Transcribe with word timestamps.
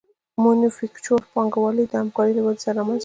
مینوفکچور 0.41 1.21
پانګوالي 1.33 1.85
د 1.87 1.93
همکارۍ 2.01 2.31
له 2.35 2.41
ودې 2.45 2.61
سره 2.63 2.75
رامنځته 2.79 2.97
شوه 2.97 2.99